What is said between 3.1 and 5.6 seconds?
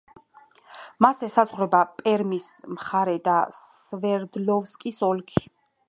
და სვერდლოვსკის ოლქი.